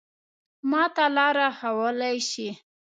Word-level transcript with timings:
ما 0.69 0.83
ته 0.95 1.05
لاره 1.17 1.47
ښوولای 1.57 2.17
شې؟ 2.29 2.49